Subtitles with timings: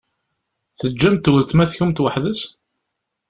[0.79, 2.41] Teǧǧamt weltma-tkent weḥd-s?